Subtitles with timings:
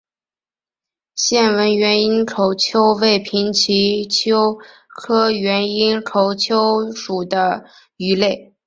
[1.13, 4.57] 线纹原缨口鳅为平鳍鳅
[4.89, 7.65] 科原缨口鳅属的
[7.97, 8.55] 鱼类。